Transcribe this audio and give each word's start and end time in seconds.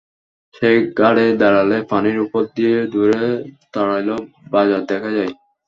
সেই 0.55 0.77
ঘাটে 0.99 1.25
দাঁড়ালে 1.41 1.77
পানির 1.91 2.17
ওপর 2.25 2.43
দিয়ে 2.55 2.75
দূরে 2.93 3.23
তাড়াইল 3.73 4.09
বাজার 4.51 4.81
দেখা 4.89 5.09
যায়। 5.17 5.31